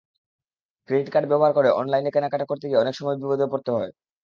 Credit 0.89 1.09
card 1.11 1.27
ব্যবহার 1.31 1.51
করে 1.53 1.69
অনলাইনে 1.79 2.09
কেনাকাটা 2.11 2.45
করতে 2.45 2.65
গিয়ে 2.67 2.81
অনেক 2.83 2.93
সময় 2.95 3.17
বিপদে 3.17 3.45
পড়তে 3.51 3.69
হয়। 3.71 3.91